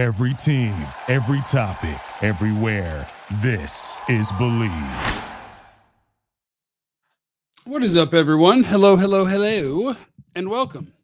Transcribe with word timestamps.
Every 0.00 0.32
team, 0.32 0.74
every 1.08 1.42
topic, 1.42 2.00
everywhere. 2.22 3.06
This 3.42 4.00
is 4.08 4.32
Bleav. 4.32 5.24
What 7.66 7.82
is 7.82 7.98
up, 7.98 8.14
everyone? 8.14 8.64
Hello, 8.64 8.96
hello, 8.96 9.26
hello, 9.26 9.94
and 10.34 10.48
welcome 10.48 10.94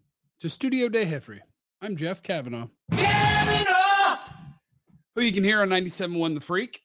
to 0.41 0.49
Studio 0.49 0.89
Day 0.89 1.05
Heffrey. 1.05 1.41
I'm 1.83 1.95
Jeff 1.97 2.23
Cavanaugh. 2.23 2.69
Who 5.15 5.21
you 5.21 5.31
can 5.31 5.45
hear 5.45 5.61
on 5.61 5.69
97.1 5.69 6.33
The 6.33 6.41
Freak. 6.41 6.81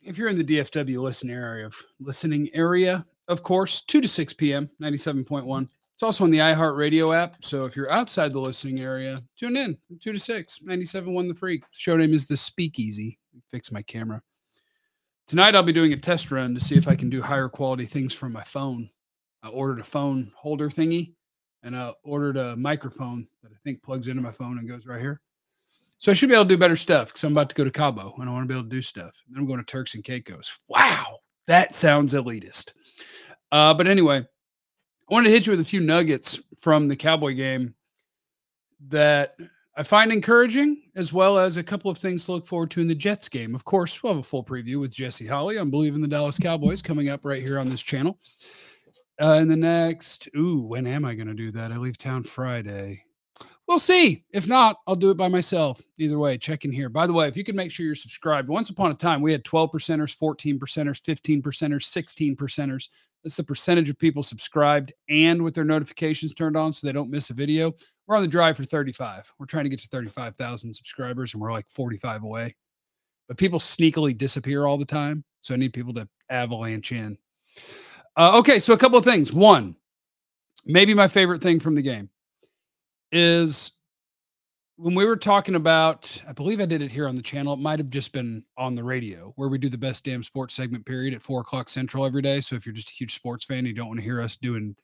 If 0.00 0.16
you're 0.16 0.28
in 0.28 0.38
the 0.38 0.44
DFW 0.44 0.98
listening 1.02 1.36
area 1.36 1.66
of 1.66 1.76
listening 2.00 2.48
area, 2.54 3.04
of 3.28 3.42
course, 3.42 3.82
2 3.82 4.00
to 4.00 4.08
6 4.08 4.32
p.m., 4.32 4.70
97.1. 4.80 5.68
It's 5.94 6.02
also 6.02 6.24
on 6.24 6.32
the 6.32 6.38
iHeartRadio 6.38 7.16
app. 7.16 7.36
So 7.40 7.66
if 7.66 7.76
you're 7.76 7.90
outside 7.90 8.32
the 8.32 8.40
listening 8.40 8.80
area, 8.80 9.22
tune 9.36 9.56
in 9.56 9.78
2 10.00 10.12
to 10.12 10.18
6, 10.18 10.58
97.1 10.66 11.28
The 11.28 11.34
Freak. 11.34 11.62
Show 11.70 11.96
name 11.96 12.12
is 12.12 12.26
The 12.26 12.36
Speakeasy. 12.36 13.18
Fix 13.48 13.70
my 13.70 13.82
camera. 13.82 14.20
Tonight 15.28 15.54
I'll 15.54 15.62
be 15.62 15.72
doing 15.72 15.92
a 15.92 15.96
test 15.96 16.32
run 16.32 16.52
to 16.54 16.60
see 16.60 16.76
if 16.76 16.88
I 16.88 16.96
can 16.96 17.10
do 17.10 17.22
higher 17.22 17.48
quality 17.48 17.86
things 17.86 18.12
from 18.12 18.32
my 18.32 18.42
phone. 18.42 18.90
I 19.42 19.48
ordered 19.48 19.78
a 19.78 19.84
phone 19.84 20.32
holder 20.34 20.68
thingy 20.68 21.12
and 21.62 21.76
I 21.76 21.92
ordered 22.02 22.36
a 22.36 22.56
microphone 22.56 23.28
that 23.42 23.52
I 23.52 23.56
think 23.62 23.82
plugs 23.82 24.08
into 24.08 24.20
my 24.20 24.32
phone 24.32 24.58
and 24.58 24.68
goes 24.68 24.86
right 24.86 25.00
here. 25.00 25.20
So 25.98 26.10
I 26.10 26.14
should 26.14 26.28
be 26.28 26.34
able 26.34 26.44
to 26.44 26.48
do 26.48 26.58
better 26.58 26.76
stuff 26.76 27.08
because 27.08 27.22
I'm 27.22 27.32
about 27.32 27.50
to 27.50 27.54
go 27.54 27.64
to 27.64 27.70
Cabo 27.70 28.14
and 28.18 28.28
I 28.28 28.32
want 28.32 28.48
to 28.48 28.52
be 28.52 28.58
able 28.58 28.68
to 28.68 28.76
do 28.76 28.82
stuff. 28.82 29.22
then 29.28 29.40
I'm 29.40 29.46
going 29.46 29.60
to 29.60 29.64
Turks 29.64 29.94
and 29.94 30.02
Caicos. 30.02 30.58
Wow, 30.66 31.20
that 31.46 31.74
sounds 31.74 32.14
elitist. 32.14 32.72
Uh, 33.52 33.72
but 33.72 33.86
anyway, 33.86 34.26
I 35.08 35.14
wanted 35.14 35.28
to 35.28 35.34
hit 35.34 35.46
you 35.46 35.50
with 35.50 35.60
a 35.60 35.64
few 35.64 35.80
nuggets 35.80 36.40
from 36.58 36.88
the 36.88 36.96
Cowboy 36.96 37.34
game 37.34 37.74
that 38.88 39.36
I 39.76 39.82
find 39.82 40.10
encouraging, 40.10 40.82
as 40.96 41.12
well 41.12 41.38
as 41.38 41.56
a 41.56 41.62
couple 41.62 41.90
of 41.90 41.98
things 41.98 42.24
to 42.24 42.32
look 42.32 42.46
forward 42.46 42.70
to 42.72 42.80
in 42.80 42.88
the 42.88 42.94
Jets 42.94 43.28
game. 43.28 43.54
Of 43.54 43.64
course, 43.64 44.02
we'll 44.02 44.14
have 44.14 44.20
a 44.20 44.26
full 44.26 44.44
preview 44.44 44.80
with 44.80 44.94
Jesse 44.94 45.26
Holly 45.26 45.58
on 45.58 45.70
Bleav 45.70 45.94
in 45.94 46.00
the 46.00 46.08
Dallas 46.08 46.38
Cowboys 46.38 46.80
coming 46.80 47.10
up 47.10 47.24
right 47.24 47.42
here 47.42 47.58
on 47.58 47.68
this 47.68 47.82
channel. 47.82 48.18
Uh, 49.20 49.38
in 49.42 49.48
the 49.48 49.56
next, 49.56 50.28
ooh, 50.36 50.60
when 50.60 50.86
am 50.86 51.04
I 51.04 51.14
going 51.14 51.28
to 51.28 51.34
do 51.34 51.50
that? 51.50 51.70
I 51.70 51.76
leave 51.76 51.98
town 51.98 52.22
Friday. 52.22 53.04
We'll 53.68 53.78
see. 53.78 54.24
If 54.32 54.48
not, 54.48 54.76
I'll 54.86 54.96
do 54.96 55.10
it 55.10 55.16
by 55.16 55.28
myself. 55.28 55.80
Either 55.98 56.18
way, 56.18 56.38
check 56.38 56.64
in 56.64 56.72
here. 56.72 56.88
By 56.88 57.06
the 57.06 57.12
way, 57.12 57.28
if 57.28 57.36
you 57.36 57.44
can 57.44 57.56
make 57.56 57.70
sure 57.70 57.84
you're 57.84 57.94
subscribed, 57.94 58.48
once 58.48 58.70
upon 58.70 58.90
a 58.90 58.94
time 58.94 59.20
we 59.20 59.32
had 59.32 59.44
12 59.44 59.70
percenters, 59.70 60.14
14 60.14 60.58
percenters, 60.58 61.00
15 61.02 61.42
percenters, 61.42 61.82
16 61.84 62.36
percenters. 62.36 62.88
That's 63.24 63.36
the 63.36 63.44
percentage 63.44 63.88
of 63.88 63.98
people 63.98 64.22
subscribed 64.22 64.92
and 65.08 65.42
with 65.42 65.54
their 65.54 65.64
notifications 65.64 66.34
turned 66.34 66.56
on 66.56 66.72
so 66.74 66.86
they 66.86 66.92
don't 66.92 67.10
miss 67.10 67.30
a 67.30 67.34
video. 67.34 67.72
We're 68.06 68.16
on 68.16 68.22
the 68.22 68.28
drive 68.28 68.56
for 68.56 68.64
35. 68.64 69.32
We're 69.38 69.46
trying 69.46 69.64
to 69.64 69.70
get 69.70 69.80
to 69.80 69.88
35,000 69.88 70.74
subscribers 70.74 71.32
and 71.32 71.40
we're 71.40 71.52
like 71.52 71.68
45 71.70 72.22
away. 72.22 72.54
But 73.26 73.38
people 73.38 73.58
sneakily 73.58 74.16
disappear 74.16 74.66
all 74.66 74.76
the 74.76 74.84
time. 74.84 75.24
So 75.40 75.54
I 75.54 75.56
need 75.56 75.72
people 75.72 75.94
to 75.94 76.06
avalanche 76.28 76.92
in. 76.92 77.16
Uh, 78.16 78.38
okay, 78.38 78.58
so 78.58 78.74
a 78.74 78.78
couple 78.78 78.98
of 78.98 79.04
things. 79.04 79.32
One, 79.32 79.74
maybe 80.66 80.92
my 80.92 81.08
favorite 81.08 81.42
thing 81.42 81.60
from 81.60 81.74
the 81.74 81.82
game 81.82 82.10
is 83.10 83.72
when 84.76 84.94
we 84.94 85.04
were 85.04 85.16
talking 85.16 85.54
about, 85.54 86.20
I 86.28 86.32
believe 86.32 86.60
I 86.60 86.66
did 86.66 86.82
it 86.82 86.90
here 86.90 87.06
on 87.06 87.14
the 87.14 87.22
channel. 87.22 87.54
It 87.54 87.60
might 87.60 87.78
have 87.78 87.90
just 87.90 88.12
been 88.12 88.44
on 88.58 88.74
the 88.74 88.82
radio 88.82 89.32
where 89.36 89.48
we 89.48 89.58
do 89.58 89.68
the 89.68 89.78
best 89.78 90.04
damn 90.04 90.24
sports 90.24 90.54
segment 90.54 90.84
period 90.84 91.14
at 91.14 91.22
four 91.22 91.40
o'clock 91.40 91.68
central 91.68 92.04
every 92.04 92.22
day. 92.22 92.40
So 92.40 92.56
if 92.56 92.66
you're 92.66 92.74
just 92.74 92.90
a 92.90 92.94
huge 92.94 93.14
sports 93.14 93.44
fan, 93.44 93.66
you 93.66 93.72
don't 93.72 93.86
want 93.86 94.00
to 94.00 94.04
hear 94.04 94.20
us 94.20 94.36
doing 94.36 94.74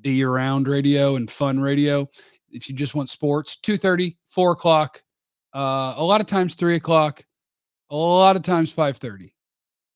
D 0.00 0.24
around 0.24 0.66
radio 0.66 1.14
and 1.16 1.30
fun 1.30 1.60
radio. 1.60 2.08
If 2.50 2.68
you 2.68 2.74
just 2.74 2.96
want 2.96 3.08
sports, 3.08 3.56
2:30, 3.56 4.16
4 4.24 4.52
o'clock, 4.52 5.02
uh, 5.54 5.94
a 5.96 6.02
lot 6.02 6.20
of 6.20 6.26
times 6.26 6.54
three 6.56 6.74
o'clock, 6.74 7.24
a 7.90 7.96
lot 7.96 8.34
of 8.34 8.42
times 8.42 8.72
5:30, 8.72 9.32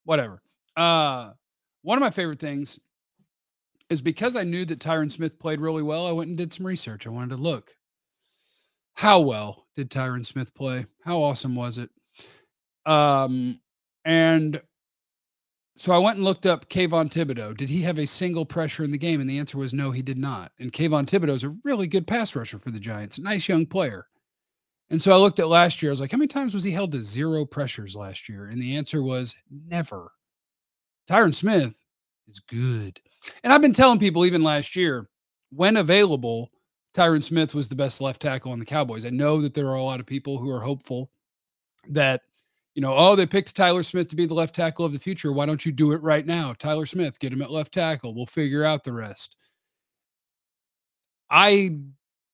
whatever. 0.05 0.43
Uh, 0.77 1.33
one 1.83 1.99
of 1.99 2.03
my 2.03 2.11
favorite 2.11 2.39
things 2.39 2.79
is 3.91 4.01
because 4.01 4.37
I 4.37 4.45
knew 4.45 4.65
that 4.65 4.79
Tyron 4.79 5.11
Smith 5.11 5.39
played 5.41 5.61
really 5.61 5.83
well, 5.83 6.07
I 6.07 6.13
went 6.13 6.29
and 6.29 6.39
did 6.39 6.53
some 6.53 6.67
research. 6.67 7.07
I 7.07 7.11
wanted 7.11 7.31
to 7.31 7.43
look. 7.43 7.75
How 8.95 9.21
well 9.21 9.67
did 9.77 9.91
Tyron 9.91 10.25
Smith 10.25 10.55
play? 10.55 10.87
How 11.05 11.23
awesome 11.23 11.55
was 11.55 11.79
it? 11.79 11.91
Um, 12.87 13.61
and 14.05 14.61
so 15.77 15.93
I 15.93 15.99
went 15.99 16.17
and 16.17 16.25
looked 16.25 16.47
up 16.47 16.69
Kayvon 16.69 17.11
Thibodeaux. 17.11 17.57
Did 17.57 17.69
he 17.69 17.83
have 17.83 17.99
a 17.99 18.07
single 18.07 18.47
pressure 18.47 18.85
in 18.85 18.93
the 18.93 18.99
game? 18.99 19.21
And 19.21 19.29
the 19.29 19.39
answer 19.39 19.59
was 19.59 19.75
no, 19.75 19.91
he 19.91 20.03
did 20.03 20.19
not. 20.19 20.53
And 20.61 20.73
Kayvon 20.73 21.07
Thibodeaux 21.07 21.35
is 21.35 21.45
a 21.45 21.57
really 21.65 21.87
good 21.89 22.07
pass 22.07 22.37
rusher 22.37 22.59
for 22.59 22.71
the 22.71 22.79
Giants, 22.79 23.19
nice 23.19 23.49
young 23.49 23.67
player. 23.67 24.07
And 24.91 25.03
so 25.03 25.13
I 25.13 25.17
looked 25.17 25.41
at 25.41 25.49
last 25.49 25.83
year. 25.83 25.91
I 25.91 25.95
was 25.95 26.01
like, 26.01 26.13
how 26.13 26.19
many 26.19 26.29
times 26.29 26.55
was 26.55 26.63
he 26.63 26.71
held 26.71 26.93
to 26.93 27.03
zero 27.03 27.45
pressures 27.45 27.97
last 27.97 28.29
year? 28.29 28.47
And 28.47 28.63
the 28.63 28.77
answer 28.77 29.03
was 29.03 29.35
never. 29.51 30.13
Tyron 31.09 31.35
Smith 31.35 31.85
is 32.29 32.39
good. 32.39 33.01
And 33.43 33.53
I've 33.53 33.63
been 33.63 33.73
telling 33.73 33.99
people 33.99 34.25
even 34.25 34.43
last 34.43 34.77
year, 34.77 35.09
when 35.51 35.77
available, 35.77 36.51
Tyron 36.95 37.23
Smith 37.23 37.55
was 37.55 37.69
the 37.69 37.75
best 37.75 38.01
left 38.01 38.23
tackle 38.23 38.53
on 38.53 38.59
the 38.59 38.65
Cowboys. 38.65 39.05
I 39.05 39.11
know 39.11 39.41
that 39.41 39.55
there 39.55 39.67
are 39.69 39.75
a 39.75 39.83
lot 39.83 40.01
of 40.01 40.07
people 40.07 40.39
who 40.39 40.51
are 40.51 40.61
hopeful 40.61 41.11
that, 41.89 42.23
you 42.75 42.83
know, 42.83 42.95
oh, 42.97 43.17
they 43.17 43.27
picked 43.27 43.55
Tyler 43.55 43.83
Smith 43.83 44.09
to 44.09 44.17
be 44.17 44.27
the 44.27 44.35
left 44.35 44.55
tackle 44.55 44.85
of 44.85 44.93
the 44.93 44.99
future. 44.99 45.33
Why 45.33 45.47
don't 45.47 45.67
you 45.67 45.73
do 45.73 45.93
it 45.93 46.03
right 46.03 46.25
now? 46.25 46.53
Tyler 46.53 46.87
Smith, 46.87 47.19
get 47.19 47.33
him 47.33 47.43
at 47.43 47.51
left 47.51 47.75
tackle. 47.75 48.15
We'll 48.15 48.27
figure 48.27 48.65
out 48.65 48.85
the 48.85 48.93
rest. 48.93 49.37
I 51.29 51.79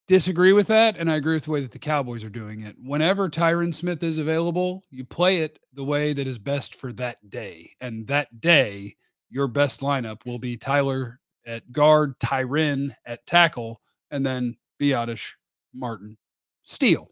disagree 0.07 0.53
with 0.53 0.67
that, 0.67 0.97
and 0.97 1.11
I 1.11 1.15
agree 1.17 1.35
with 1.35 1.45
the 1.45 1.53
way 1.53 1.61
that 1.63 1.71
the 1.71 1.79
Cowboys 1.79 2.25
are 2.25 2.31
doing 2.31 2.61
it. 2.61 2.77
Whenever 2.83 3.31
Tyron 3.31 3.75
Smith 3.75 4.03
is 4.03 4.19
available, 4.19 4.83
you 4.91 5.05
play 5.05 5.39
it 5.39 5.59
the 5.73 5.85
way 5.85 6.13
that 6.13 6.27
is 6.27 6.39
best 6.39 6.75
for 6.75 6.93
that 6.95 7.31
day. 7.31 7.71
And 7.81 8.07
that 8.09 8.41
day, 8.41 8.97
your 9.31 9.47
best 9.47 9.81
lineup 9.81 10.27
will 10.27 10.39
be 10.39 10.57
Tyler 10.57 11.21
at 11.47 11.71
guard, 11.73 12.19
Tyron 12.19 12.91
at 13.07 13.25
tackle, 13.25 13.81
and 14.11 14.25
then 14.25 14.57
Biadasz, 14.81 15.33
Martin, 15.75 16.17
Steele. 16.63 17.11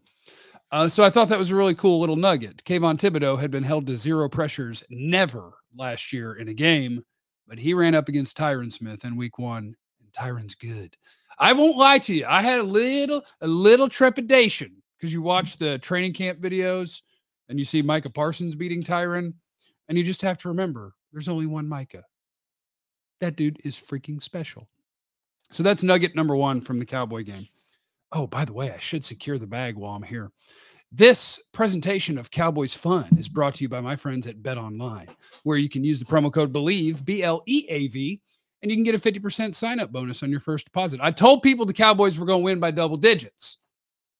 Uh, 0.71 0.87
so 0.87 1.03
I 1.03 1.09
thought 1.09 1.29
that 1.29 1.39
was 1.39 1.51
a 1.51 1.55
really 1.55 1.73
cool 1.73 1.99
little 1.99 2.15
nugget. 2.15 2.63
Kayvon 2.63 2.97
Thibodeaux 2.97 3.39
had 3.39 3.49
been 3.49 3.63
held 3.63 3.87
to 3.87 3.97
zero 3.97 4.29
pressures 4.29 4.83
never 4.89 5.53
last 5.75 6.13
year 6.13 6.33
in 6.33 6.47
a 6.47 6.53
game, 6.53 7.03
but 7.47 7.57
he 7.57 7.73
ran 7.73 7.95
up 7.95 8.07
against 8.07 8.37
Tyron 8.37 8.71
Smith 8.71 9.03
in 9.03 9.15
week 9.15 9.39
one, 9.39 9.75
and 9.99 10.11
Tyron's 10.11 10.55
good. 10.55 10.95
I 11.39 11.53
won't 11.53 11.77
lie 11.77 11.99
to 11.99 12.13
you. 12.13 12.25
I 12.27 12.41
had 12.41 12.59
a 12.59 12.63
little, 12.63 13.23
a 13.41 13.47
little 13.47 13.89
trepidation 13.89 14.83
because 14.97 15.13
you 15.13 15.21
watch 15.21 15.57
the 15.57 15.79
training 15.79 16.13
camp 16.13 16.39
videos 16.39 17.01
and 17.47 17.57
you 17.57 17.65
see 17.65 17.81
Micah 17.81 18.09
Parsons 18.09 18.55
beating 18.55 18.83
Tyron, 18.83 19.33
and 19.87 19.97
you 19.97 20.03
just 20.03 20.21
have 20.21 20.37
to 20.39 20.49
remember 20.49 20.93
there's 21.11 21.29
only 21.29 21.47
one 21.47 21.67
Micah. 21.67 22.03
That 23.21 23.35
dude 23.35 23.57
is 23.63 23.75
freaking 23.75 24.21
special. 24.21 24.69
So 25.51 25.63
that's 25.63 25.83
nugget 25.83 26.15
number 26.15 26.35
one 26.35 26.61
from 26.61 26.77
the 26.77 26.85
Cowboy 26.85 27.23
game. 27.23 27.47
Oh, 28.11 28.27
by 28.27 28.45
the 28.45 28.53
way, 28.53 28.71
I 28.71 28.79
should 28.79 29.05
secure 29.05 29.37
the 29.37 29.47
bag 29.47 29.75
while 29.75 29.95
I'm 29.95 30.03
here. 30.03 30.31
This 30.91 31.39
presentation 31.51 32.17
of 32.17 32.31
Cowboys 32.31 32.73
Fun 32.73 33.07
is 33.17 33.29
brought 33.29 33.55
to 33.55 33.63
you 33.63 33.69
by 33.69 33.81
my 33.81 33.95
friends 33.95 34.25
at 34.25 34.41
Bet 34.41 34.57
Online, 34.57 35.07
where 35.43 35.57
you 35.57 35.69
can 35.69 35.83
use 35.83 35.99
the 35.99 36.05
promo 36.05 36.33
code 36.33 36.51
BLEAV, 36.51 37.05
B 37.05 37.21
L 37.21 37.43
E 37.45 37.65
A 37.69 37.87
V, 37.87 38.19
and 38.61 38.71
you 38.71 38.77
can 38.77 38.83
get 38.83 38.95
a 38.95 38.97
50% 38.97 39.53
sign 39.53 39.79
up 39.79 39.91
bonus 39.91 40.23
on 40.23 40.31
your 40.31 40.39
first 40.39 40.65
deposit. 40.65 40.99
I 41.01 41.11
told 41.11 41.43
people 41.43 41.65
the 41.65 41.73
Cowboys 41.73 42.17
were 42.17 42.25
going 42.25 42.41
to 42.41 42.45
win 42.45 42.59
by 42.59 42.71
double 42.71 42.97
digits. 42.97 43.59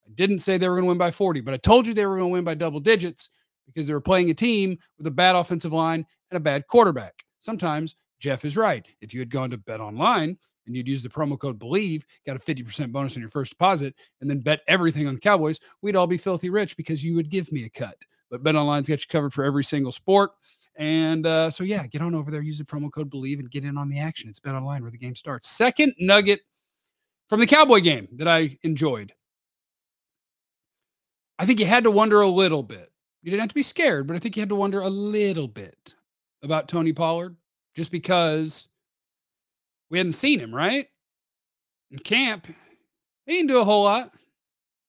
I 0.06 0.12
didn't 0.14 0.40
say 0.40 0.58
they 0.58 0.70
were 0.70 0.76
going 0.76 0.86
to 0.86 0.90
win 0.90 0.98
by 1.00 1.12
40, 1.12 1.42
but 1.42 1.56
I 1.56 1.58
told 1.58 1.88
you 1.88 1.94
they 1.94 2.06
were 2.06 2.18
going 2.18 2.30
to 2.30 2.34
win 2.34 2.44
by 2.44 2.54
double 2.54 2.80
digits 2.80 3.32
because 3.66 3.88
they 3.88 3.94
were 3.94 4.02
playing 4.02 4.30
a 4.30 4.36
team 4.36 4.78
with 4.98 5.08
a 5.08 5.12
bad 5.12 5.36
offensive 5.36 5.74
line 5.74 6.06
and 6.30 6.38
a 6.38 6.40
bad 6.40 6.68
quarterback. 6.68 7.24
Sometimes 7.40 7.96
Jeff 8.20 8.46
is 8.46 8.58
right. 8.58 8.88
If 9.02 9.14
you 9.14 9.20
had 9.20 9.30
gone 9.30 9.50
to 9.50 9.58
Bet 9.58 9.82
Online, 9.82 10.38
and 10.70 10.78
you'd 10.78 10.88
use 10.88 11.02
the 11.02 11.10
promo 11.10 11.38
code 11.38 11.60
BLEAV 11.60 12.04
got 12.26 12.36
a 12.36 12.40
50% 12.40 12.92
bonus 12.92 13.18
on 13.18 13.22
your 13.22 13.30
first 13.30 13.52
deposit 13.52 13.96
and 14.22 14.30
then 14.30 14.40
bet 14.40 14.62
everything 14.68 15.08
on 15.08 15.16
the 15.16 15.20
cowboys 15.20 15.60
we'd 15.82 15.96
all 15.96 16.08
be 16.08 16.18
filthy 16.18 16.50
rich 16.50 16.78
because 16.78 17.04
you 17.04 17.16
would 17.16 17.30
give 17.30 17.52
me 17.52 17.66
a 17.66 17.70
cut. 17.70 17.98
But 18.30 18.44
bet 18.44 18.56
online's 18.56 18.88
got 18.88 19.02
you 19.02 19.08
covered 19.10 19.34
for 19.34 19.44
every 19.44 19.64
single 19.64 19.92
sport 19.92 20.32
and 20.76 21.26
uh, 21.26 21.50
so 21.50 21.64
yeah 21.64 21.88
get 21.88 22.02
on 22.02 22.16
over 22.16 22.32
there 22.32 22.42
use 22.42 22.60
the 22.60 22.64
promo 22.64 22.92
code 22.92 23.10
BLEAV 23.10 23.40
and 23.40 23.52
get 23.52 23.66
in 23.66 23.78
on 23.78 23.90
the 23.90 24.00
action. 24.00 24.30
It's 24.30 24.40
bet 24.40 24.56
online 24.56 24.84
where 24.84 24.92
the 24.92 24.98
game 24.98 25.16
starts. 25.16 25.50
Second 25.50 25.94
nugget 26.00 26.42
from 27.28 27.40
the 27.40 27.48
cowboy 27.48 27.82
game 27.82 28.08
that 28.14 28.28
i 28.28 28.58
enjoyed. 28.64 29.12
I 31.38 31.46
think 31.46 31.60
you 31.60 31.66
had 31.66 31.84
to 31.86 31.92
wonder 31.92 32.22
a 32.22 32.28
little 32.28 32.64
bit. 32.64 32.92
You 33.24 33.32
didn't 33.32 33.42
have 33.42 33.50
to 33.50 33.56
be 33.56 33.64
scared 33.64 34.08
but 34.08 34.16
i 34.16 34.20
think 34.20 34.38
you 34.38 34.42
had 34.42 34.50
to 34.50 34.56
wonder 34.56 34.80
a 34.80 34.90
little 34.90 35.48
bit 35.48 35.94
about 36.42 36.70
tony 36.70 36.94
pollard 36.94 37.36
just 37.76 37.92
because 37.92 38.69
we 39.90 39.98
hadn't 39.98 40.14
seen 40.14 40.40
him, 40.40 40.54
right? 40.54 40.88
In 41.92 42.00
camp, 42.00 42.48
he 43.26 43.34
didn't 43.34 43.48
do 43.48 43.60
a 43.60 43.66
whole 43.66 43.84
lot. 43.84 44.12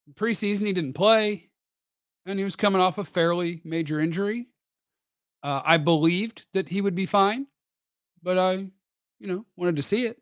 In 0.07 0.15
preseason, 0.15 0.67
he 0.67 0.73
didn't 0.73 0.95
play, 0.95 1.51
and 2.27 2.39
he 2.39 2.45
was 2.45 2.57
coming 2.57 2.81
off 2.81 2.99
a 2.99 3.05
fairly 3.05 3.61
major 3.65 4.01
injury. 4.01 4.49
Uh, 5.43 5.63
I 5.65 5.79
believed 5.79 6.47
that 6.53 6.69
he 6.69 6.81
would 6.81 6.95
be 6.95 7.07
fine, 7.07 7.47
but 8.23 8.37
I, 8.37 8.53
you 9.19 9.27
know, 9.27 9.47
wanted 9.57 9.77
to 9.77 9.83
see 9.83 10.05
it. 10.07 10.21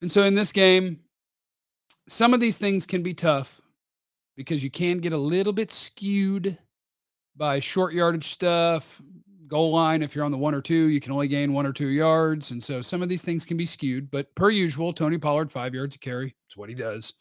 And 0.00 0.10
so 0.10 0.24
in 0.24 0.34
this 0.34 0.52
game, 0.52 1.00
some 2.08 2.34
of 2.34 2.40
these 2.40 2.58
things 2.58 2.86
can 2.86 3.02
be 3.02 3.14
tough 3.14 3.60
because 4.36 4.64
you 4.64 4.70
can 4.70 4.98
get 4.98 5.12
a 5.12 5.18
little 5.18 5.52
bit 5.52 5.72
skewed 5.72 6.58
by 7.36 7.60
short 7.60 7.94
yardage 7.94 8.28
stuff, 8.28 9.00
goal 9.48 9.72
line. 9.72 10.02
If 10.02 10.14
you're 10.14 10.24
on 10.24 10.32
the 10.32 10.38
one 10.38 10.54
or 10.54 10.60
two, 10.60 10.88
you 10.88 11.00
can 11.00 11.12
only 11.12 11.28
gain 11.28 11.52
one 11.52 11.66
or 11.66 11.72
two 11.72 11.88
yards. 11.88 12.50
And 12.50 12.62
so 12.62 12.82
some 12.82 13.02
of 13.02 13.08
these 13.08 13.22
things 13.22 13.44
can 13.44 13.56
be 13.56 13.66
skewed. 13.66 14.10
But 14.10 14.34
per 14.34 14.50
usual, 14.50 14.92
Tony 14.92 15.18
Pollard, 15.18 15.50
five 15.50 15.74
yards 15.74 15.96
to 15.96 16.00
carry. 16.00 16.34
It's 16.46 16.56
what 16.56 16.68
he 16.68 16.74
does. 16.74 17.14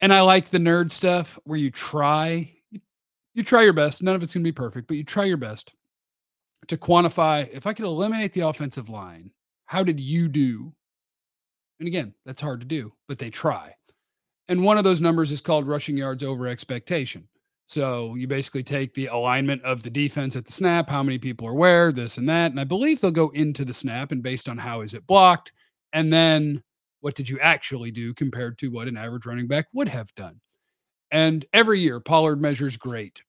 And 0.00 0.12
I 0.12 0.20
like 0.20 0.48
the 0.48 0.58
nerd 0.58 0.90
stuff 0.90 1.38
where 1.44 1.58
you 1.58 1.70
try, 1.70 2.52
you, 3.34 3.42
try 3.42 3.62
your 3.62 3.72
best. 3.72 4.02
None 4.02 4.14
of 4.14 4.22
it's 4.22 4.34
going 4.34 4.44
to 4.44 4.48
be 4.48 4.52
perfect, 4.52 4.88
but 4.88 4.96
you 4.96 5.04
try 5.04 5.24
your 5.24 5.38
best 5.38 5.74
to 6.68 6.76
quantify 6.76 7.48
if 7.52 7.66
I 7.66 7.72
could 7.72 7.84
eliminate 7.84 8.32
the 8.32 8.42
offensive 8.42 8.88
line, 8.88 9.30
how 9.66 9.82
did 9.82 10.00
you 10.00 10.28
do? 10.28 10.72
And 11.78 11.86
again, 11.86 12.14
that's 12.24 12.40
hard 12.40 12.60
to 12.60 12.66
do, 12.66 12.92
but 13.08 13.18
they 13.18 13.30
try. 13.30 13.74
And 14.48 14.62
one 14.62 14.78
of 14.78 14.84
those 14.84 15.00
numbers 15.00 15.30
is 15.30 15.40
called 15.40 15.66
rushing 15.66 15.96
yards 15.96 16.22
over 16.22 16.46
expectation. 16.46 17.28
So 17.66 18.14
you 18.14 18.28
basically 18.28 18.62
take 18.62 18.94
the 18.94 19.06
alignment 19.06 19.62
of 19.62 19.82
the 19.82 19.90
defense 19.90 20.36
at 20.36 20.44
the 20.44 20.52
snap, 20.52 20.88
how 20.88 21.02
many 21.02 21.18
people 21.18 21.48
are 21.48 21.54
where, 21.54 21.90
this 21.90 22.16
and 22.16 22.28
that. 22.28 22.52
And 22.52 22.60
I 22.60 22.64
believe 22.64 23.00
they'll 23.00 23.10
go 23.10 23.30
into 23.30 23.64
the 23.64 23.74
snap 23.74 24.12
and 24.12 24.22
based 24.22 24.48
on 24.48 24.58
how 24.58 24.82
is 24.82 24.94
it 24.94 25.06
blocked, 25.06 25.52
and 25.92 26.12
then 26.12 26.62
what 27.00 27.16
did 27.16 27.28
you 27.28 27.38
actually 27.40 27.90
do 27.90 28.14
compared 28.14 28.56
to 28.58 28.68
what 28.68 28.88
an 28.88 28.96
average 28.96 29.26
running 29.26 29.48
back 29.48 29.66
would 29.72 29.88
have 29.88 30.14
done. 30.14 30.40
And 31.10 31.44
every 31.52 31.80
year, 31.80 32.00
Pollard 32.00 32.40
measures 32.40 32.76
great 32.76 33.22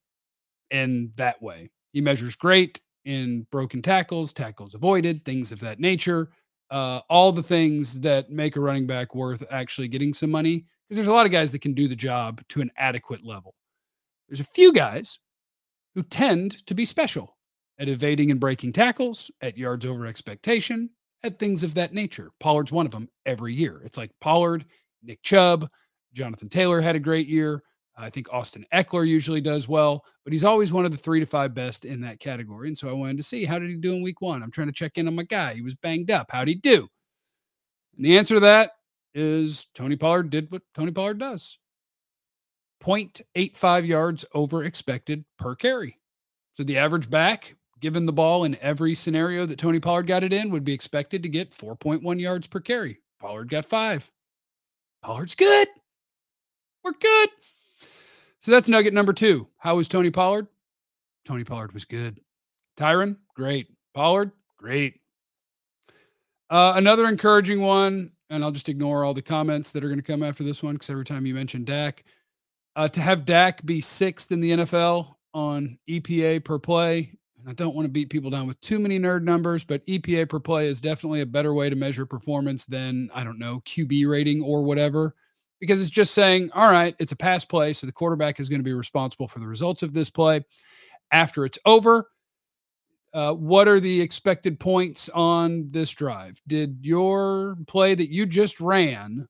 in 0.71 1.11
that 1.17 1.41
way. 1.41 1.69
He 1.91 2.01
measures 2.01 2.35
great 2.35 2.81
in 3.05 3.47
broken 3.51 3.81
tackles, 3.81 4.33
tackles 4.33 4.73
avoided, 4.73 5.25
things 5.25 5.51
of 5.51 5.59
that 5.61 5.79
nature. 5.79 6.29
Uh, 6.69 6.99
all 7.09 7.31
the 7.31 7.43
things 7.43 8.01
that 8.01 8.29
make 8.29 8.55
a 8.55 8.59
running 8.59 8.85
back 8.85 9.15
worth 9.15 9.43
actually 9.49 9.87
getting 9.87 10.13
some 10.13 10.29
money 10.29 10.65
because 10.87 10.97
there's 10.97 11.07
a 11.07 11.13
lot 11.13 11.25
of 11.25 11.31
guys 11.31 11.51
that 11.51 11.61
can 11.61 11.73
do 11.73 11.87
the 11.87 11.95
job 11.95 12.41
to 12.49 12.61
an 12.61 12.69
adequate 12.77 13.23
level. 13.23 13.55
There's 14.27 14.39
a 14.39 14.45
few 14.45 14.73
guys 14.73 15.19
who 15.95 16.03
tend 16.03 16.65
to 16.67 16.75
be 16.75 16.85
special 16.85 17.37
at 17.79 17.89
evading 17.89 18.31
and 18.31 18.39
breaking 18.39 18.73
tackles, 18.73 19.31
at 19.41 19.57
yards 19.57 19.85
over 19.85 20.05
expectation, 20.05 20.89
at 21.23 21.39
things 21.39 21.63
of 21.63 21.75
that 21.75 21.93
nature. 21.93 22.31
Pollard's 22.39 22.71
one 22.71 22.85
of 22.85 22.91
them 22.91 23.09
every 23.25 23.53
year. 23.53 23.81
It's 23.83 23.97
like 23.97 24.11
Pollard, 24.19 24.65
Nick 25.03 25.21
Chubb, 25.23 25.67
Jonathan 26.13 26.49
Taylor 26.49 26.81
had 26.81 26.95
a 26.95 26.99
great 26.99 27.27
year. 27.27 27.63
I 27.99 28.11
think 28.11 28.31
Austin 28.31 28.65
Ekeler 28.71 29.07
usually 29.07 29.41
does 29.41 29.67
well, 29.67 30.03
but 30.23 30.31
he's 30.31 30.43
always 30.43 30.71
one 30.71 30.85
of 30.85 30.91
the 30.91 30.97
three 30.97 31.19
to 31.19 31.25
five 31.25 31.55
best 31.55 31.83
in 31.83 32.01
that 32.01 32.19
category. 32.19 32.67
And 32.67 32.77
so 32.77 32.89
I 32.89 32.93
wanted 32.93 33.17
to 33.17 33.23
see 33.23 33.43
how 33.43 33.57
did 33.57 33.69
he 33.69 33.75
do 33.75 33.95
in 33.95 34.03
week 34.03 34.21
one? 34.21 34.43
I'm 34.43 34.51
trying 34.51 34.67
to 34.67 34.73
check 34.73 34.97
in 34.97 35.07
on 35.07 35.15
my 35.15 35.23
guy. 35.23 35.55
He 35.55 35.63
was 35.63 35.73
banged 35.73 36.11
up. 36.11 36.27
How'd 36.31 36.47
he 36.47 36.55
do? 36.55 36.87
And 37.95 38.05
the 38.05 38.17
answer 38.19 38.35
to 38.35 38.39
that 38.41 38.73
is 39.15 39.65
Tony 39.73 39.95
Pollard 39.95 40.29
did 40.29 40.51
what 40.51 40.61
Tony 40.75 40.91
Pollard 40.91 41.17
does 41.17 41.57
0.85 42.83 43.87
yards 43.87 44.25
over 44.33 44.63
expected 44.63 45.25
per 45.37 45.55
carry. 45.55 45.97
So 46.53 46.63
the 46.63 46.77
average 46.77 47.09
back, 47.09 47.55
given 47.79 48.05
the 48.05 48.13
ball 48.13 48.43
in 48.43 48.57
every 48.61 48.95
scenario 48.95 49.45
that 49.45 49.59
Tony 49.59 49.79
Pollard 49.79 50.07
got 50.07 50.23
it 50.23 50.33
in, 50.33 50.49
would 50.49 50.63
be 50.63 50.73
expected 50.73 51.23
to 51.23 51.29
get 51.29 51.51
4.1 51.51 52.19
yards 52.19 52.47
per 52.47 52.59
carry. 52.59 52.99
Pollard 53.19 53.49
got 53.49 53.65
five. 53.65 54.09
Pollard's 55.01 55.35
good. 55.35 55.67
We're 56.83 56.93
good. 56.93 57.29
So 58.39 58.51
that's 58.51 58.69
nugget 58.69 58.93
number 58.93 59.13
two. 59.13 59.47
How 59.57 59.75
was 59.75 59.87
Tony 59.87 60.11
Pollard? 60.11 60.47
Tony 61.25 61.43
Pollard 61.43 61.73
was 61.73 61.85
good. 61.85 62.19
Tyron, 62.77 63.17
great. 63.35 63.67
Pollard, 63.93 64.31
great. 64.57 65.01
Uh, 66.49 66.73
another 66.75 67.07
encouraging 67.07 67.61
one, 67.61 68.11
and 68.29 68.43
I'll 68.43 68.51
just 68.51 68.69
ignore 68.69 69.03
all 69.03 69.13
the 69.13 69.21
comments 69.21 69.71
that 69.71 69.83
are 69.83 69.87
going 69.87 69.99
to 69.99 70.03
come 70.03 70.23
after 70.23 70.43
this 70.43 70.63
one 70.63 70.75
because 70.75 70.89
every 70.89 71.03
time 71.03 71.25
you 71.25 71.33
mention 71.33 71.65
Dak, 71.65 72.05
uh, 72.77 72.87
to 72.87 73.01
have 73.01 73.25
Dak 73.25 73.65
be 73.65 73.81
sixth 73.81 74.31
in 74.31 74.39
the 74.39 74.51
NFL 74.51 75.15
on 75.33 75.79
EPA 75.89 76.45
per 76.45 76.59
play, 76.59 77.11
and 77.39 77.49
I 77.49 77.53
don't 77.53 77.75
want 77.75 77.87
to 77.87 77.91
beat 77.91 78.11
people 78.11 78.29
down 78.29 78.45
with 78.45 78.61
too 78.61 78.77
many 78.77 78.99
nerd 78.99 79.23
numbers, 79.23 79.63
but 79.63 79.85
EPA 79.87 80.29
per 80.29 80.39
play 80.39 80.67
is 80.67 80.79
definitely 80.79 81.21
a 81.21 81.25
better 81.25 81.55
way 81.55 81.71
to 81.71 81.75
measure 81.75 82.05
performance 82.05 82.65
than, 82.65 83.09
I 83.15 83.23
don't 83.23 83.39
know, 83.39 83.61
QB 83.65 84.07
rating 84.07 84.43
or 84.43 84.63
whatever, 84.63 85.15
because 85.59 85.81
it's 85.81 85.89
just 85.89 86.13
saying, 86.13 86.51
all 86.53 86.71
right, 86.71 86.95
it's 86.99 87.11
a 87.11 87.15
pass 87.15 87.43
play. 87.43 87.73
So 87.73 87.87
the 87.87 87.93
quarterback 87.93 88.39
is 88.39 88.47
going 88.47 88.59
to 88.59 88.63
be 88.63 88.73
responsible 88.73 89.27
for 89.27 89.39
the 89.39 89.47
results 89.47 89.81
of 89.81 89.93
this 89.93 90.11
play. 90.11 90.45
After 91.11 91.45
it's 91.45 91.57
over, 91.65 92.11
uh, 93.11 93.33
what 93.33 93.67
are 93.67 93.79
the 93.79 94.01
expected 94.01 94.59
points 94.59 95.09
on 95.09 95.71
this 95.71 95.91
drive? 95.91 96.39
Did 96.45 96.77
your 96.81 97.57
play 97.65 97.95
that 97.95 98.11
you 98.11 98.27
just 98.27 98.59
ran 98.61 99.27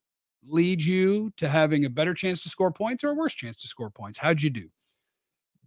lead 0.47 0.83
you 0.83 1.31
to 1.37 1.49
having 1.49 1.85
a 1.85 1.89
better 1.89 2.13
chance 2.13 2.43
to 2.43 2.49
score 2.49 2.71
points 2.71 3.03
or 3.03 3.09
a 3.09 3.13
worse 3.13 3.33
chance 3.33 3.61
to 3.61 3.67
score 3.67 3.89
points? 3.89 4.17
How'd 4.17 4.41
you 4.41 4.49
do? 4.49 4.69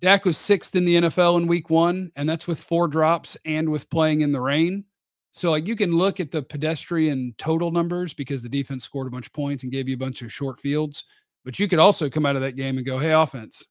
Dak 0.01 0.25
was 0.25 0.39
sixth 0.39 0.75
in 0.75 0.85
the 0.85 0.97
NFL 0.97 1.39
in 1.39 1.47
week 1.47 1.69
one, 1.69 2.11
and 2.17 2.29
that's 2.29 2.47
with 2.47 2.59
four 2.59 2.89
drops 2.89 3.37
and 3.45 3.69
with 3.69 3.91
playing 3.91 4.23
in 4.23 4.33
the 4.33 4.41
rain. 4.41 4.85
So, 5.33 5.51
like, 5.51 5.67
you 5.67 5.77
can 5.77 5.93
look 5.93 6.19
at 6.19 6.31
the 6.31 6.43
pedestrian 6.43 7.35
total 7.39 7.71
numbers 7.71 8.15
because 8.15 8.43
the 8.43 8.49
defense 8.49 8.85
scored 8.85 9.07
a 9.07 9.11
bunch 9.11 9.27
of 9.27 9.33
points 9.33 9.63
and 9.63 9.71
gave 9.71 9.89
you 9.89 9.95
a 9.95 9.99
bunch 9.99 10.23
of 10.23 10.33
short 10.33 10.59
fields. 10.59 11.05
But 11.45 11.59
you 11.59 11.69
could 11.69 11.79
also 11.79 12.11
come 12.11 12.27
out 12.27 12.37
of 12.37 12.43
that 12.43 12.57
game 12.57 12.79
and 12.79 12.87
go, 12.87 12.99
hey, 12.99 13.13
offense, 13.13 13.69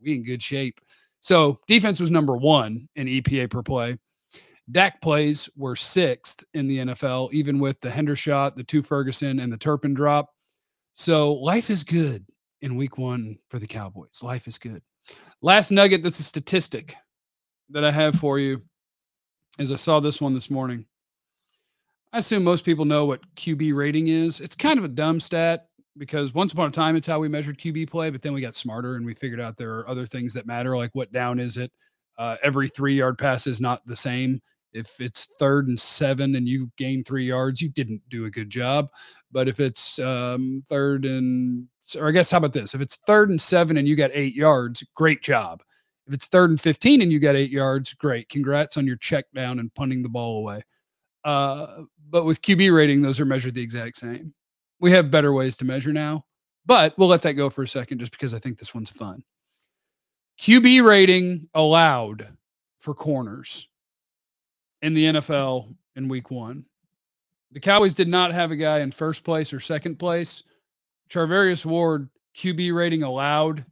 we 0.00 0.14
in 0.14 0.24
good 0.24 0.42
shape. 0.42 0.80
So, 1.20 1.58
defense 1.68 2.00
was 2.00 2.10
number 2.10 2.36
one 2.36 2.88
in 2.96 3.06
EPA 3.06 3.50
per 3.50 3.62
play. 3.62 3.98
Dak 4.70 5.00
plays 5.00 5.48
were 5.56 5.76
sixth 5.76 6.44
in 6.52 6.66
the 6.68 6.78
NFL, 6.78 7.32
even 7.32 7.58
with 7.58 7.80
the 7.80 7.88
Hendershot, 7.88 8.54
the 8.54 8.64
two 8.64 8.82
Ferguson, 8.82 9.40
and 9.40 9.52
the 9.52 9.56
Turpin 9.56 9.94
drop. 9.94 10.30
So 10.92 11.32
life 11.34 11.70
is 11.70 11.84
good 11.84 12.26
in 12.60 12.76
week 12.76 12.98
one 12.98 13.38
for 13.48 13.58
the 13.58 13.66
Cowboys. 13.66 14.22
Life 14.22 14.46
is 14.46 14.58
good. 14.58 14.82
Last 15.40 15.70
nugget 15.70 16.02
that's 16.02 16.18
a 16.18 16.24
statistic 16.24 16.96
that 17.70 17.84
I 17.84 17.90
have 17.90 18.16
for 18.16 18.38
you 18.38 18.62
is 19.58 19.72
I 19.72 19.76
saw 19.76 20.00
this 20.00 20.20
one 20.20 20.34
this 20.34 20.50
morning. 20.50 20.86
I 22.12 22.18
assume 22.18 22.42
most 22.42 22.64
people 22.64 22.84
know 22.84 23.04
what 23.04 23.20
QB 23.36 23.74
rating 23.74 24.08
is. 24.08 24.40
It's 24.40 24.56
kind 24.56 24.78
of 24.78 24.84
a 24.84 24.88
dumb 24.88 25.20
stat 25.20 25.66
because 25.96 26.32
once 26.32 26.52
upon 26.52 26.68
a 26.68 26.72
time 26.72 26.96
it's 26.96 27.06
how 27.06 27.20
we 27.20 27.28
measured 27.28 27.58
QB 27.58 27.90
play, 27.90 28.10
but 28.10 28.22
then 28.22 28.32
we 28.32 28.40
got 28.40 28.54
smarter 28.54 28.96
and 28.96 29.04
we 29.04 29.14
figured 29.14 29.40
out 29.40 29.56
there 29.56 29.78
are 29.78 29.88
other 29.88 30.06
things 30.06 30.34
that 30.34 30.46
matter, 30.46 30.76
like 30.76 30.94
what 30.94 31.12
down 31.12 31.38
is 31.38 31.56
it? 31.56 31.70
Uh, 32.16 32.36
every 32.42 32.68
three 32.68 32.94
yard 32.96 33.18
pass 33.18 33.46
is 33.46 33.60
not 33.60 33.86
the 33.86 33.96
same. 33.96 34.40
If 34.72 35.00
it's 35.00 35.26
third 35.38 35.68
and 35.68 35.78
seven 35.78 36.34
and 36.36 36.48
you 36.48 36.70
gain 36.76 37.02
three 37.02 37.24
yards, 37.24 37.62
you 37.62 37.68
didn't 37.68 38.02
do 38.10 38.26
a 38.26 38.30
good 38.30 38.50
job. 38.50 38.90
But 39.32 39.48
if 39.48 39.60
it's 39.60 39.98
um, 39.98 40.62
third 40.68 41.04
and, 41.04 41.66
or 41.98 42.08
I 42.08 42.12
guess, 42.12 42.30
how 42.30 42.38
about 42.38 42.52
this? 42.52 42.74
If 42.74 42.80
it's 42.80 42.96
third 42.96 43.30
and 43.30 43.40
seven 43.40 43.76
and 43.76 43.88
you 43.88 43.96
got 43.96 44.10
eight 44.12 44.34
yards, 44.34 44.84
great 44.94 45.22
job. 45.22 45.62
If 46.06 46.14
it's 46.14 46.26
third 46.26 46.50
and 46.50 46.60
15 46.60 47.02
and 47.02 47.12
you 47.12 47.18
got 47.18 47.36
eight 47.36 47.50
yards, 47.50 47.92
great. 47.94 48.28
Congrats 48.28 48.76
on 48.76 48.86
your 48.86 48.96
check 48.96 49.26
down 49.34 49.58
and 49.58 49.74
punting 49.74 50.02
the 50.02 50.08
ball 50.08 50.38
away. 50.38 50.62
Uh, 51.24 51.82
but 52.08 52.24
with 52.24 52.40
QB 52.40 52.74
rating, 52.74 53.02
those 53.02 53.20
are 53.20 53.26
measured 53.26 53.54
the 53.54 53.62
exact 53.62 53.96
same. 53.96 54.32
We 54.80 54.92
have 54.92 55.10
better 55.10 55.32
ways 55.32 55.56
to 55.58 55.64
measure 55.64 55.92
now, 55.92 56.24
but 56.64 56.96
we'll 56.96 57.08
let 57.08 57.22
that 57.22 57.34
go 57.34 57.50
for 57.50 57.62
a 57.62 57.68
second 57.68 57.98
just 57.98 58.12
because 58.12 58.32
I 58.32 58.38
think 58.38 58.58
this 58.58 58.74
one's 58.74 58.90
fun. 58.90 59.24
QB 60.40 60.86
rating 60.86 61.48
allowed 61.52 62.28
for 62.78 62.94
corners 62.94 63.68
in 64.82 64.94
the 64.94 65.04
NFL 65.04 65.74
in 65.96 66.08
week 66.08 66.30
one. 66.30 66.64
The 67.52 67.60
Cowboys 67.60 67.94
did 67.94 68.08
not 68.08 68.32
have 68.32 68.50
a 68.50 68.56
guy 68.56 68.80
in 68.80 68.90
first 68.90 69.24
place 69.24 69.52
or 69.52 69.60
second 69.60 69.98
place. 69.98 70.42
Charvarius 71.10 71.64
Ward, 71.64 72.08
QB 72.36 72.74
rating 72.74 73.02
allowed. 73.02 73.64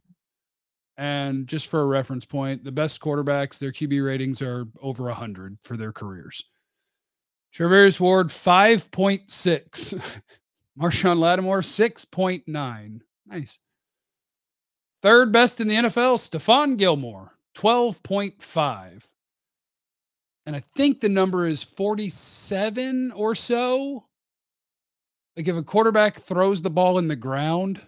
And 0.97 1.47
just 1.47 1.67
for 1.67 1.81
a 1.81 1.85
reference 1.85 2.25
point, 2.25 2.63
the 2.63 2.71
best 2.71 2.99
quarterbacks, 2.99 3.59
their 3.59 3.71
QB 3.71 4.03
ratings 4.03 4.41
are 4.41 4.65
over 4.81 5.03
100 5.03 5.57
for 5.61 5.77
their 5.77 5.91
careers. 5.91 6.43
Charvarius 7.53 7.99
Ward, 7.99 8.29
5.6. 8.29 10.21
Marshon 10.79 11.19
Lattimore, 11.19 11.61
6.9. 11.61 12.99
Nice. 13.27 13.59
Third 15.03 15.31
best 15.31 15.61
in 15.61 15.67
the 15.67 15.75
NFL, 15.75 16.17
Stephon 16.17 16.77
Gilmore, 16.77 17.37
12.5 17.55 19.13
and 20.47 20.55
I 20.55 20.61
think 20.75 21.01
the 21.01 21.09
number 21.09 21.45
is 21.45 21.61
47 21.61 23.11
or 23.11 23.35
so. 23.35 24.05
Like 25.35 25.49
if 25.49 25.57
a 25.57 25.61
quarterback 25.61 26.15
throws 26.15 26.61
the 26.61 26.69
ball 26.69 26.97
in 26.97 27.09
the 27.09 27.17
ground, 27.17 27.81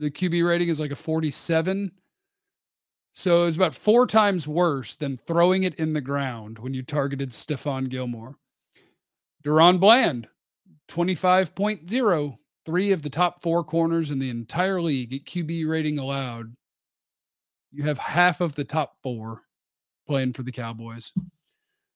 the 0.00 0.10
QB 0.10 0.44
rating 0.46 0.68
is 0.68 0.80
like 0.80 0.90
a 0.90 0.96
47. 0.96 1.92
So 3.14 3.44
it's 3.44 3.56
about 3.56 3.76
four 3.76 4.08
times 4.08 4.48
worse 4.48 4.96
than 4.96 5.16
throwing 5.16 5.62
it 5.62 5.76
in 5.76 5.92
the 5.92 6.00
ground 6.00 6.58
when 6.58 6.74
you 6.74 6.82
targeted 6.82 7.30
Stephon 7.30 7.88
Gilmore. 7.88 8.34
DaRon 9.44 9.78
Bland, 9.78 10.28
25.0, 10.88 12.36
three 12.66 12.90
of 12.90 13.02
the 13.02 13.10
top 13.10 13.42
four 13.42 13.62
corners 13.62 14.10
in 14.10 14.18
the 14.18 14.30
entire 14.30 14.80
league 14.80 15.14
at 15.14 15.24
QB 15.24 15.68
rating 15.68 16.00
allowed. 16.00 16.52
You 17.70 17.84
have 17.84 17.98
half 17.98 18.40
of 18.40 18.56
the 18.56 18.64
top 18.64 18.96
four 19.04 19.42
playing 20.06 20.32
for 20.32 20.42
the 20.42 20.52
Cowboys. 20.52 21.12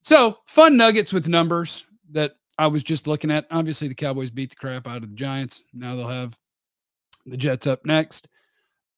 So 0.02 0.38
fun 0.46 0.76
nuggets 0.76 1.12
with 1.12 1.28
numbers 1.28 1.84
that 2.12 2.36
I 2.58 2.68
was 2.68 2.82
just 2.82 3.06
looking 3.06 3.30
at. 3.30 3.46
Obviously, 3.50 3.88
the 3.88 3.94
Cowboys 3.94 4.30
beat 4.30 4.50
the 4.50 4.56
crap 4.56 4.86
out 4.86 5.02
of 5.02 5.10
the 5.10 5.16
Giants. 5.16 5.64
Now 5.72 5.96
they'll 5.96 6.08
have 6.08 6.36
The 7.26 7.36
Jets 7.36 7.66
up 7.66 7.84
next. 7.84 8.28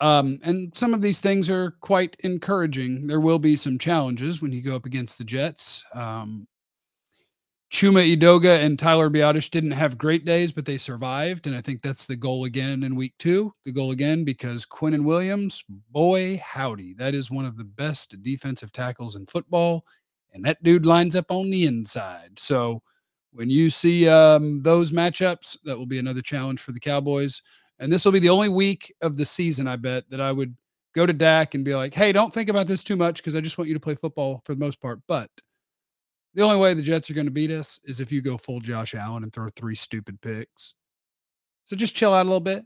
Um, 0.01 0.39
and 0.45 0.77
some 0.77 0.95
of 0.95 1.01
these 1.03 1.21
things 1.21 1.51
are 1.51 1.73
quite 1.81 2.17
encouraging. 2.21 3.07
There 3.07 3.21
will 3.21 3.41
be 3.41 3.57
some 3.57 3.79
challenges 3.79 4.41
when 4.41 4.53
you 4.53 4.63
go 4.63 4.77
up 4.77 4.87
against 4.87 5.19
the 5.19 5.25
Jets. 5.25 5.85
Um, 5.93 6.47
Chuma 7.71 8.17
Edoga 8.17 8.65
and 8.65 8.79
Tyler 8.79 9.11
Biadasz 9.11 9.51
didn't 9.51 9.73
have 9.73 9.99
great 9.99 10.25
days, 10.25 10.53
but 10.53 10.65
they 10.65 10.79
survived. 10.79 11.47
And 11.47 11.55
I 11.55 11.61
think 11.61 11.83
that's 11.83 12.07
the 12.07 12.17
goal 12.17 12.45
again 12.45 12.83
in 12.83 12.97
week 12.97 13.13
two. 13.19 13.53
The 13.65 13.73
goal 13.73 13.91
again, 13.91 14.25
because 14.25 14.65
Quinnen 14.65 15.05
Williams, 15.05 15.63
boy, 15.91 16.41
howdy, 16.43 16.95
that 16.95 17.15
is 17.15 17.31
one 17.31 17.45
of 17.45 17.59
the 17.59 17.65
best 17.65 18.23
defensive 18.23 18.73
tackles 18.73 19.17
in 19.17 19.27
football. 19.27 19.85
And 20.33 20.45
that 20.45 20.63
dude 20.63 20.87
lines 20.87 21.15
up 21.15 21.31
on 21.31 21.51
the 21.51 21.67
inside. 21.67 22.39
So 22.39 22.83
when 23.33 23.51
you 23.51 23.69
see 23.69 24.09
um, 24.09 24.61
those 24.63 24.91
matchups, 24.91 25.59
that 25.65 25.77
will 25.77 25.87
be 25.87 25.99
another 25.99 26.23
challenge 26.23 26.61
for 26.61 26.73
the 26.73 26.81
Cowboys. 26.81 27.43
And 27.79 27.93
this 27.93 28.05
will 28.05 28.13
be 28.13 28.19
the 28.19 28.31
only 28.31 28.49
week 28.49 28.95
of 29.03 29.19
the 29.19 29.27
season, 29.27 29.69
I 29.69 29.77
bet, 29.77 30.09
that 30.09 30.23
I 30.23 30.33
would 30.33 30.57
go 30.95 31.05
to 31.05 31.13
Dak 31.13 31.55
and 31.55 31.67
be 31.67 31.75
like, 31.75 31.93
hey, 31.93 32.13
don't 32.13 32.33
think 32.33 32.49
about 32.49 32.67
this 32.67 32.83
too 32.83 32.97
much 32.97 33.19
because 33.19 33.37
I 33.37 33.43
just 33.43 33.59
want 33.59 33.69
you 33.69 33.75
to 33.75 33.81
play 33.81 33.95
football 33.95 34.41
for 34.45 34.55
the 34.55 34.61
most 34.61 34.81
part. 34.81 35.01
But 35.07 35.31
the 36.39 36.45
only 36.45 36.57
way 36.57 36.73
the 36.73 36.83
Jets 36.83 37.11
are 37.11 37.15
going 37.15 37.27
to 37.27 37.33
beat 37.33 37.51
us 37.51 37.81
is 37.85 37.99
if 37.99 38.13
you 38.13 38.23
go 38.23 38.37
full 38.37 38.61
Josh 38.61 38.95
Allen 38.95 39.25
and 39.25 39.33
throw 39.33 39.49
three 39.49 39.75
stupid 39.75 40.21
picks. 40.21 40.75
So 41.65 41.75
just 41.75 41.97
chill 41.97 42.15
out 42.15 42.23
a 42.23 42.29
little 42.29 42.39
bit. 42.39 42.65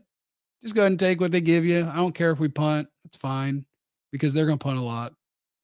Just 0.61 0.75
go 0.75 0.83
ahead 0.83 0.91
and 0.91 0.99
take 0.99 1.19
what 1.19 1.31
they 1.31 1.41
give 1.41 1.65
you. 1.65 1.89
I 1.91 1.95
don't 1.95 2.13
care 2.13 2.29
if 2.29 2.39
we 2.39 2.49
punt. 2.49 2.87
It's 3.03 3.17
fine 3.17 3.65
because 4.11 4.31
they're 4.31 4.45
going 4.45 4.59
to 4.59 4.63
punt 4.63 4.77
a 4.77 4.83
lot 4.83 5.13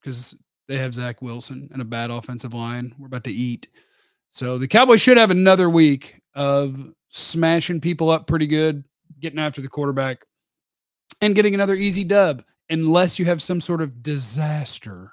because 0.02 0.34
they 0.66 0.76
have 0.78 0.92
Zach 0.92 1.22
Wilson 1.22 1.68
and 1.72 1.80
a 1.80 1.84
bad 1.84 2.10
offensive 2.10 2.52
line. 2.52 2.92
We're 2.98 3.06
about 3.06 3.22
to 3.24 3.32
eat. 3.32 3.68
So 4.28 4.58
the 4.58 4.66
Cowboys 4.66 5.00
should 5.00 5.16
have 5.16 5.30
another 5.30 5.70
week 5.70 6.20
of 6.34 6.80
smashing 7.10 7.80
people 7.80 8.10
up 8.10 8.26
pretty 8.26 8.48
good, 8.48 8.84
getting 9.20 9.38
after 9.38 9.60
the 9.60 9.68
quarterback, 9.68 10.24
and 11.20 11.36
getting 11.36 11.54
another 11.54 11.76
easy 11.76 12.02
dub, 12.02 12.42
unless 12.70 13.20
you 13.20 13.24
have 13.26 13.40
some 13.40 13.60
sort 13.60 13.80
of 13.80 14.02
disaster 14.02 15.12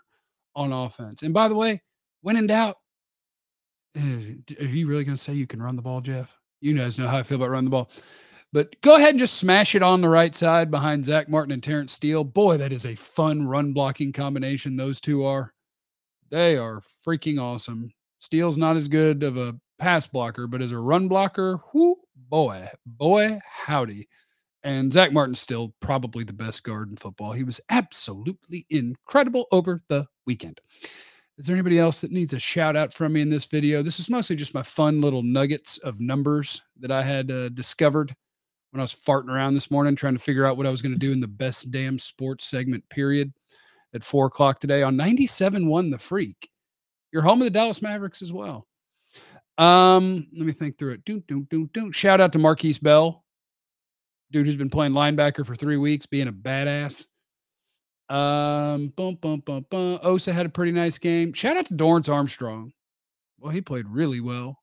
on 0.55 0.73
offense. 0.73 1.21
And 1.21 1.31
by 1.31 1.47
the 1.47 1.55
way, 1.55 1.83
when 2.21 2.37
in 2.37 2.47
doubt, 2.47 2.77
are 3.97 4.65
you 4.65 4.87
really 4.87 5.03
going 5.03 5.15
to 5.15 5.21
say 5.21 5.33
you 5.33 5.47
can 5.47 5.61
run 5.61 5.75
the 5.75 5.81
ball, 5.81 6.01
Jeff? 6.01 6.37
You 6.61 6.77
guys 6.77 6.97
know 6.97 7.07
how 7.07 7.17
I 7.17 7.23
feel 7.23 7.37
about 7.37 7.49
running 7.49 7.65
the 7.65 7.71
ball. 7.71 7.91
But 8.53 8.81
go 8.81 8.95
ahead 8.95 9.11
and 9.11 9.19
just 9.19 9.35
smash 9.35 9.75
it 9.75 9.83
on 9.83 10.01
the 10.01 10.09
right 10.09 10.33
side 10.33 10.71
behind 10.71 11.05
Zach 11.05 11.27
Martin 11.29 11.51
and 11.51 11.61
Terrence 11.61 11.93
Steele. 11.93 12.23
Boy, 12.23 12.57
that 12.57 12.71
is 12.71 12.85
a 12.85 12.95
fun 12.95 13.47
run 13.47 13.73
blocking 13.73 14.13
combination. 14.13 14.77
Those 14.77 15.01
two 15.01 15.25
are. 15.25 15.53
They 16.29 16.57
are 16.57 16.81
freaking 17.05 17.41
awesome. 17.41 17.91
Steele's 18.19 18.57
not 18.57 18.75
as 18.75 18.87
good 18.87 19.23
of 19.23 19.37
a 19.37 19.59
pass 19.79 20.07
blocker, 20.07 20.47
but 20.47 20.61
as 20.61 20.71
a 20.71 20.79
run 20.79 21.07
blocker, 21.07 21.59
whoo, 21.73 21.95
boy, 22.15 22.69
boy, 22.85 23.39
howdy. 23.45 24.07
And 24.63 24.91
Zach 24.91 25.13
Martin's 25.13 25.39
still 25.39 25.73
probably 25.79 26.23
the 26.23 26.33
best 26.33 26.63
guard 26.63 26.89
in 26.89 26.97
football. 26.97 27.31
He 27.31 27.43
was 27.43 27.61
absolutely 27.69 28.65
incredible 28.69 29.45
over 29.51 29.83
the 29.87 30.07
weekend. 30.25 30.59
Is 31.37 31.45
there 31.45 31.55
anybody 31.55 31.77
else 31.77 32.01
that 32.01 32.11
needs 32.11 32.33
a 32.33 32.39
shout 32.39 32.75
out 32.75 32.95
from 32.95 33.13
me 33.13 33.21
in 33.21 33.29
this 33.29 33.45
video? 33.45 33.83
This 33.83 33.99
is 33.99 34.09
mostly 34.09 34.35
just 34.35 34.55
my 34.55 34.63
fun 34.63 35.01
little 35.01 35.21
nuggets 35.21 35.77
of 35.79 36.01
numbers 36.01 36.63
that 36.79 36.91
I 36.91 37.03
had 37.03 37.29
uh, 37.29 37.49
discovered 37.49 38.15
when 38.71 38.79
I 38.79 38.83
was 38.83 38.95
farting 38.95 39.29
around 39.29 39.53
this 39.53 39.69
morning 39.69 39.95
trying 39.95 40.15
to 40.15 40.23
figure 40.23 40.45
out 40.45 40.57
what 40.57 40.65
I 40.65 40.71
was 40.71 40.81
going 40.81 40.93
to 40.93 40.97
do 40.97 41.11
in 41.11 41.19
the 41.19 41.27
best 41.27 41.69
damn 41.69 41.99
sports 41.99 42.45
segment 42.45 42.89
period 42.89 43.33
at 43.93 44.03
four 44.03 44.25
o'clock 44.25 44.57
today 44.57 44.81
on 44.81 44.97
97 44.97 45.67
1 45.67 45.91
The 45.91 45.99
Freak. 45.99 46.49
You're 47.11 47.21
home 47.21 47.41
of 47.41 47.45
the 47.45 47.51
Dallas 47.51 47.83
Mavericks 47.83 48.23
as 48.23 48.33
well. 48.33 48.65
Um, 49.59 50.27
let 50.35 50.45
me 50.45 50.53
think 50.53 50.79
through 50.79 50.93
it. 50.93 51.05
Doom, 51.05 51.23
doom, 51.27 51.47
doom, 51.51 51.69
doom. 51.71 51.91
Shout 51.91 52.19
out 52.19 52.33
to 52.33 52.39
Markquese 52.39 52.81
Bell, 52.81 53.23
dude 54.31 54.47
who's 54.47 54.55
been 54.55 54.71
playing 54.71 54.93
linebacker 54.93 55.45
for 55.45 55.53
three 55.53 55.77
weeks, 55.77 56.07
being 56.07 56.27
a 56.27 56.33
badass. 56.33 57.05
Um, 58.09 58.93
bum, 58.95 59.15
bum, 59.21 59.41
bum, 59.45 59.65
bum. 59.69 59.99
Osa 60.01 60.31
had 60.33 60.45
a 60.45 60.49
pretty 60.49 60.71
nice 60.71 60.97
game. 60.97 61.33
Shout 61.33 61.57
out 61.57 61.65
to 61.67 61.73
Dorance 61.73 62.11
Armstrong. 62.11 62.71
Well, 63.39 63.51
he 63.51 63.61
played 63.61 63.87
really 63.87 64.21
well. 64.21 64.59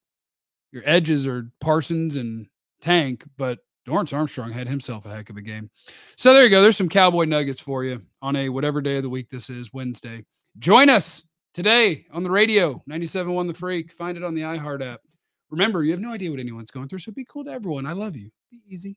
Your 0.72 0.82
edges 0.86 1.26
are 1.26 1.50
Parsons 1.60 2.16
and 2.16 2.46
Tank, 2.80 3.24
but 3.36 3.60
Dorance 3.86 4.12
Armstrong 4.12 4.50
had 4.50 4.68
himself 4.68 5.04
a 5.04 5.10
heck 5.10 5.30
of 5.30 5.36
a 5.36 5.42
game. 5.42 5.70
So 6.16 6.32
there 6.32 6.44
you 6.44 6.50
go. 6.50 6.62
There's 6.62 6.76
some 6.76 6.88
cowboy 6.88 7.24
nuggets 7.24 7.60
for 7.60 7.84
you 7.84 8.02
on 8.22 8.34
a 8.34 8.48
whatever 8.48 8.80
day 8.80 8.96
of 8.96 9.02
the 9.02 9.10
week 9.10 9.28
this 9.28 9.50
is, 9.50 9.72
Wednesday. 9.72 10.24
Join 10.58 10.88
us 10.88 11.28
today 11.52 12.06
on 12.12 12.22
the 12.22 12.30
radio, 12.30 12.82
97.1 12.90 13.48
The 13.48 13.54
Freak. 13.54 13.92
Find 13.92 14.16
it 14.16 14.24
on 14.24 14.34
the 14.34 14.42
iHeart 14.42 14.84
app. 14.84 15.00
Remember, 15.50 15.84
you 15.84 15.92
have 15.92 16.00
no 16.00 16.12
idea 16.12 16.30
what 16.30 16.40
anyone's 16.40 16.70
going 16.70 16.88
through, 16.88 16.98
so 16.98 17.12
be 17.12 17.26
cool 17.28 17.44
to 17.44 17.50
everyone. 17.50 17.86
I 17.86 17.92
love 17.92 18.16
you. 18.16 18.30
Be 18.50 18.60
easy. 18.68 18.96